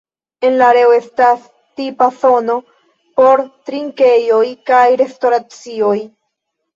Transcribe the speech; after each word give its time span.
En 0.47 0.55
la 0.59 0.67
areo 0.71 0.93
estas 0.93 1.41
tipa 1.81 2.07
zono 2.21 2.55
por 3.19 3.43
trinkejoj 3.71 4.41
kaj 4.71 4.81
restoracioj. 5.03 5.93